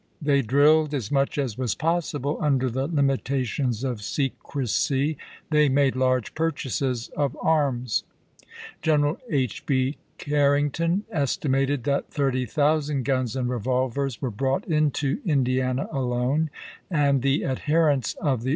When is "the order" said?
18.17-18.19